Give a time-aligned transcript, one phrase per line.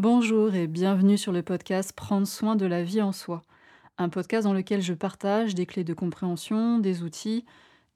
[0.00, 3.42] Bonjour et bienvenue sur le podcast Prendre soin de la vie en soi,
[3.98, 7.44] un podcast dans lequel je partage des clés de compréhension, des outils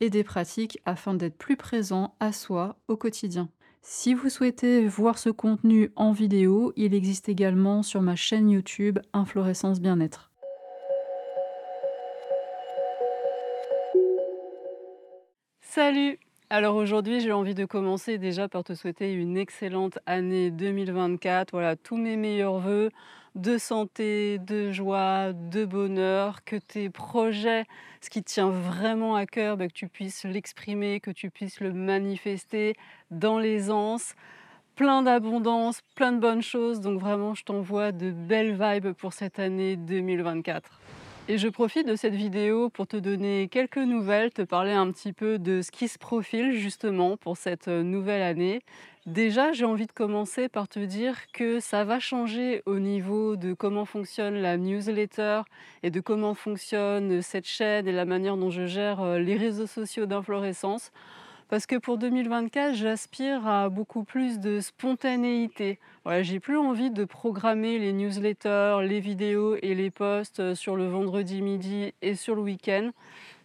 [0.01, 3.48] et des pratiques afin d'être plus présent à soi au quotidien.
[3.80, 8.98] Si vous souhaitez voir ce contenu en vidéo, il existe également sur ma chaîne YouTube
[9.14, 10.30] Inflorescence Bien-être.
[15.62, 16.18] Salut
[16.51, 21.51] alors aujourd'hui, j'ai envie de commencer déjà par te souhaiter une excellente année 2024.
[21.53, 22.91] Voilà, tous mes meilleurs voeux
[23.35, 27.65] de santé, de joie, de bonheur, que tes projets,
[28.01, 31.73] ce qui tient vraiment à cœur, bah, que tu puisses l'exprimer, que tu puisses le
[31.73, 32.74] manifester
[33.11, 34.15] dans l'aisance.
[34.77, 36.80] Plein d'abondance, plein de bonnes choses.
[36.80, 40.80] Donc vraiment, je t'envoie de belles vibes pour cette année 2024.
[41.27, 45.15] Et je profite de cette vidéo pour te donner quelques nouvelles, te parler un petit
[45.15, 48.60] peu de ce qui se profile justement pour cette euh, nouvelle année.
[49.06, 53.55] Déjà, j'ai envie de commencer par te dire que ça va changer au niveau de
[53.55, 55.41] comment fonctionne la newsletter
[55.82, 59.66] et de comment fonctionne cette chaîne et la manière dont je gère euh, les réseaux
[59.66, 60.93] sociaux d'inflorescence.
[61.48, 65.78] Parce que pour 2024, j'aspire à beaucoup plus de spontanéité.
[66.04, 70.75] Voilà, j'ai plus envie de programmer les newsletters, les vidéos et les posts euh, sur
[70.75, 72.91] le vendredi midi et sur le week-end.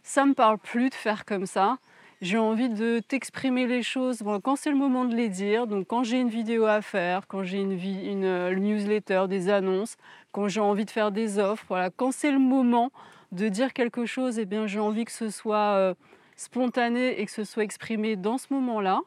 [0.04, 1.78] Ça me parle plus de faire comme ça.
[2.22, 5.68] J'ai envie de t'exprimer les choses quand c'est le moment de les dire.
[5.68, 9.96] Donc quand j'ai une vidéo à faire, quand j'ai une, euh, newsletter, des annonces,
[10.32, 12.92] quand j'ai envie de faire des offres, voilà, quand c'est le moment
[13.32, 15.94] de dire quelque chose, eh bien j'ai envie que ce soit euh,
[16.40, 19.02] spontané et que ce soit exprimé dans ce moment-là.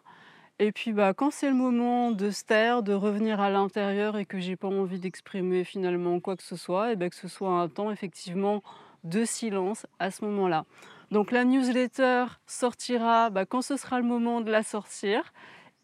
[0.58, 4.26] Et puis bah, quand c'est le moment de se taire, de revenir à l'intérieur et
[4.26, 7.48] que j'ai pas envie d'exprimer finalement quoi que ce soit, et bien que ce soit
[7.48, 8.62] un temps effectivement
[9.02, 10.66] de silence à ce moment-là.
[11.10, 15.32] Donc la newsletter sortira bah, quand ce sera le moment de la sortir.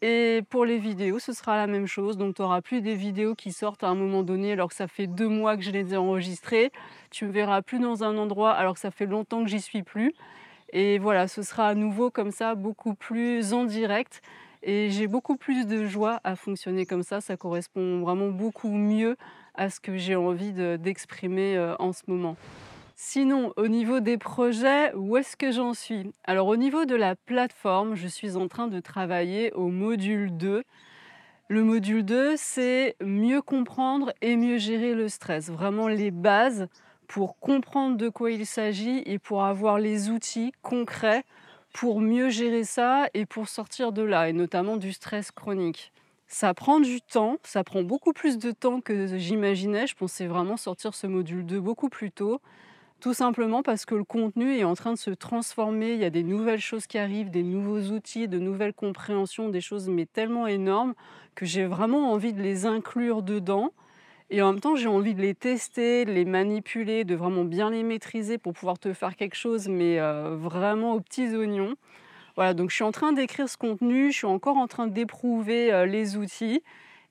[0.01, 2.15] Et pour les vidéos, ce sera la même chose.
[2.15, 4.87] Donc tu n'auras plus des vidéos qui sortent à un moment donné alors que ça
[4.87, 6.71] fait deux mois que je les ai enregistrées.
[7.09, 9.83] Tu me verras plus dans un endroit alors que ça fait longtemps que j'y suis
[9.83, 10.13] plus.
[10.71, 14.21] Et voilà, ce sera à nouveau comme ça, beaucoup plus en direct.
[14.61, 17.21] Et j'ai beaucoup plus de joie à fonctionner comme ça.
[17.21, 19.15] Ça correspond vraiment beaucoup mieux
[19.55, 22.35] à ce que j'ai envie d'exprimer euh, en ce moment.
[22.95, 26.11] Sinon, au niveau des projets, où est-ce que j'en suis?
[26.25, 30.63] Alors au niveau de la plateforme, je suis en train de travailler au module 2.
[31.47, 35.49] Le module 2, c'est mieux comprendre et mieux gérer le stress.
[35.49, 36.67] Vraiment les bases
[37.09, 41.25] pour comprendre de quoi il s'agit et pour avoir les outils concrets
[41.73, 45.91] pour mieux gérer ça et pour sortir de là, et notamment du stress chronique.
[46.27, 49.87] Ça prend du temps, ça prend beaucoup plus de temps que j'imaginais.
[49.87, 52.41] Je pensais vraiment sortir ce module 2 beaucoup plus tôt,
[52.99, 55.93] tout simplement parce que le contenu est en train de se transformer.
[55.93, 59.61] Il y a des nouvelles choses qui arrivent, des nouveaux outils, de nouvelles compréhensions, des
[59.61, 60.93] choses mais tellement énormes
[61.33, 63.71] que j'ai vraiment envie de les inclure dedans
[64.31, 67.71] et en même temps, j'ai envie de les tester, de les manipuler, de vraiment bien
[67.71, 71.75] les maîtriser pour pouvoir te faire quelque chose, mais euh, vraiment aux petits oignons.
[72.35, 75.73] Voilà, donc je suis en train d'écrire ce contenu, je suis encore en train d'éprouver
[75.73, 76.61] euh, les outils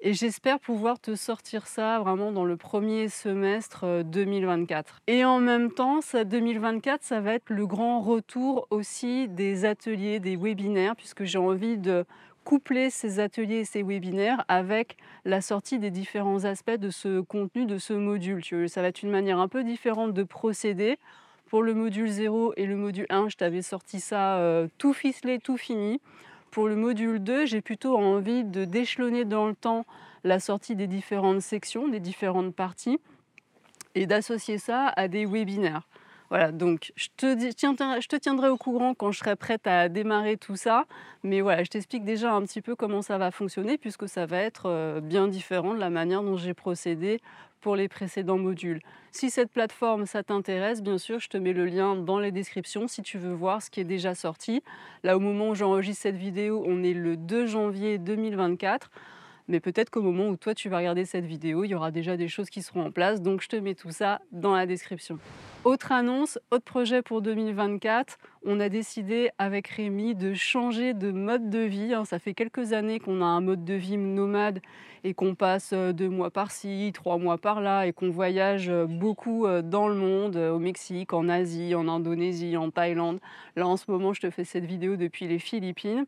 [0.01, 4.95] et j'espère pouvoir te sortir ça vraiment dans le premier semestre 2024.
[4.95, 9.65] Euh, et en même temps, ça 2024, ça va être le grand retour aussi des
[9.65, 12.05] ateliers, des webinaires, puisque j'ai envie de
[12.49, 17.67] coupler ces ateliers et ces webinaires avec la sortie des différents aspects de ce contenu,
[17.67, 18.43] de ce module.
[18.71, 20.99] Ça va être une manière un peu différente de procéder.
[21.51, 25.39] Pour le module 0 et le module 1, je t'avais sorti ça euh, tout ficelé,
[25.39, 26.01] tout fini.
[26.51, 29.85] Pour le module 2, j'ai plutôt envie de déchelonner dans le temps
[30.25, 32.99] la sortie des différentes sections, des différentes parties,
[33.95, 35.87] et d'associer ça à des webinaires.
[36.31, 40.85] Voilà, donc je te, tiendrai, au courant quand je serai prête à démarrer tout ça.
[41.23, 44.39] Mais voilà, je t'explique déjà un petit peu comment ça va fonctionner puisque ça va
[44.39, 47.21] être euh, bien différent de la manière dont j'ai procédé
[47.61, 48.81] pour les précédents modules.
[49.11, 52.87] Si cette plateforme, ça t'intéresse, bien sûr, je te mets le lien dans les descriptions
[52.89, 54.63] si tu veux voir ce qui est déjà sorti.
[55.03, 58.91] Là, au moment où j'enregistre cette vidéo, on est le 2 janvier 2024.
[59.49, 62.17] Mais peut-être qu'au moment où toi tu vas regarder cette vidéo, il y aura déjà
[62.17, 63.23] des choses qui seront en place.
[63.23, 65.19] Donc je te mets tout ça dans la description.
[65.65, 68.19] Autre annonce, autre projet pour 2024.
[68.45, 71.95] On a décidé avec Rémi de changer de mode de vie.
[71.95, 72.05] Hein.
[72.05, 74.61] Ça fait quelques années qu'on a un mode de vie nomade
[75.05, 79.47] et qu'on passe euh, deux mois par-ci, trois mois par-là et qu'on voyage euh, beaucoup
[79.47, 83.21] euh, dans le monde, au Mexique, en Asie, en Indonésie, en Thaïlande.
[83.57, 86.05] Là en ce moment, je te fais cette vidéo depuis les Philippines.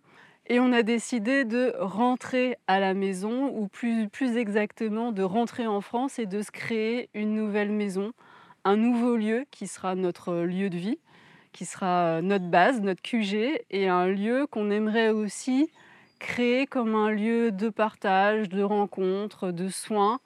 [0.53, 5.69] Et on a décidé de rentrer à la maison, ou plus, plus exactement de rentrer
[5.69, 8.11] en France et de se créer une nouvelle maison,
[8.65, 10.99] un nouveau lieu qui sera notre lieu de vie,
[11.53, 15.71] qui sera notre base, notre QG, et un lieu qu'on aimerait aussi
[16.19, 20.19] créé comme un lieu de partage, de rencontre, de soins,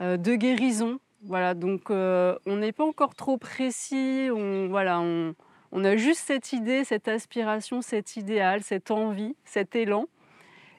[0.00, 0.98] euh, de guérison.
[1.24, 5.34] Voilà, donc euh, on n'est pas encore trop précis, on, voilà, on,
[5.72, 10.06] on a juste cette idée, cette aspiration, cet idéal, cette envie, cet élan.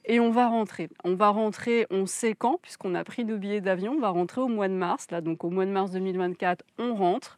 [0.05, 0.89] Et on va rentrer.
[1.03, 4.41] On va rentrer, on sait quand, puisqu'on a pris nos billets d'avion, on va rentrer
[4.41, 5.11] au mois de mars.
[5.11, 7.37] Là, donc au mois de mars 2024, on rentre.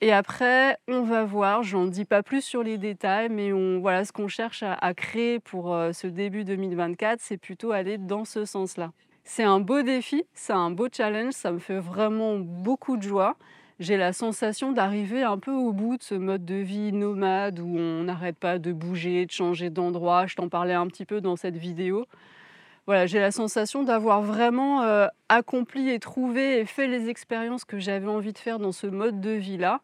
[0.00, 3.50] Et après, on va voir, j'en dis pas plus sur les détails, mais
[3.80, 7.96] voilà, ce qu'on cherche à, à créer pour euh, ce début 2024, c'est plutôt aller
[7.96, 8.92] dans ce sens-là.
[9.24, 13.36] C'est un beau défi, c'est un beau challenge, ça me fait vraiment beaucoup de joie.
[13.80, 17.76] J'ai la sensation d'arriver un peu au bout de ce mode de vie nomade où
[17.76, 20.26] on n'arrête pas de bouger, de changer d'endroit.
[20.26, 22.06] Je t'en parlais un petit peu dans cette vidéo.
[22.86, 27.80] Voilà, j'ai la sensation d'avoir vraiment euh, accompli et trouvé et fait les expériences que
[27.80, 29.80] j'avais envie de faire dans ce mode de vie-là.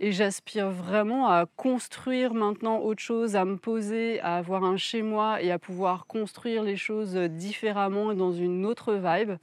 [0.00, 5.00] Et j'aspire vraiment à construire maintenant autre chose, à me poser, à avoir un chez
[5.00, 9.38] moi et à pouvoir construire les choses différemment et dans une autre vibe.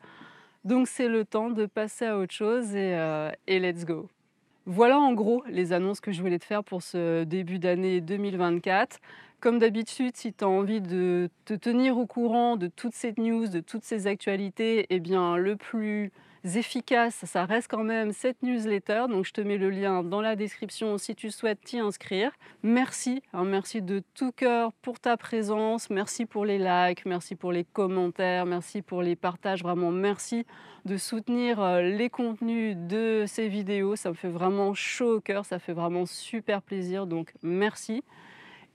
[0.68, 4.10] Donc c'est le temps de passer à autre chose et, euh, et let's go.
[4.66, 8.98] Voilà en gros les annonces que je voulais te faire pour ce début d'année 2024.
[9.40, 13.48] Comme d'habitude, si tu as envie de te tenir au courant de toutes ces news,
[13.48, 16.12] de toutes ces actualités, eh bien le plus
[16.44, 19.06] efficace, ça reste quand même cette newsletter.
[19.10, 22.32] Donc je te mets le lien dans la description si tu souhaites t'y inscrire.
[22.64, 27.52] Merci, hein, merci de tout cœur pour ta présence, merci pour les likes, merci pour
[27.52, 30.46] les commentaires, merci pour les partages, vraiment merci
[30.86, 33.96] de soutenir euh, les contenus de ces vidéos.
[33.96, 38.04] Ça me fait vraiment chaud au cœur, ça fait vraiment super plaisir, donc merci.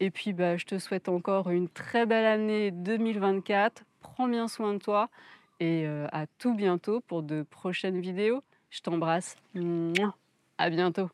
[0.01, 3.85] Et puis, bah, je te souhaite encore une très belle année 2024.
[4.01, 5.09] Prends bien soin de toi
[5.61, 8.43] et euh, à tout bientôt pour de prochaines vidéos.
[8.71, 9.37] Je t'embrasse.
[10.59, 11.11] À bientôt.